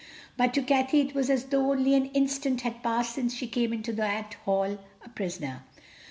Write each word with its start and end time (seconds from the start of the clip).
But 0.35 0.51
to 0.55 0.63
Cathay 0.63 1.01
it 1.01 1.13
was 1.13 1.29
as 1.29 1.43
though 1.45 1.69
only 1.69 1.93
an 1.93 2.07
instant 2.07 2.61
had 2.61 2.81
passed 2.81 3.13
since 3.13 3.35
she 3.35 3.45
came 3.45 3.71
into 3.71 3.93
that 3.93 4.33
hall, 4.45 4.79
a 5.05 5.09
prisoner. 5.09 5.61